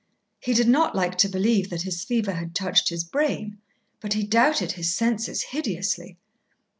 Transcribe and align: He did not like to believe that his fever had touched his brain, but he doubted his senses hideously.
He 0.39 0.55
did 0.55 0.67
not 0.67 0.95
like 0.95 1.15
to 1.19 1.29
believe 1.29 1.69
that 1.69 1.83
his 1.83 2.03
fever 2.03 2.31
had 2.31 2.55
touched 2.55 2.89
his 2.89 3.03
brain, 3.03 3.59
but 3.99 4.13
he 4.13 4.23
doubted 4.25 4.71
his 4.71 4.91
senses 4.91 5.43
hideously. 5.43 6.17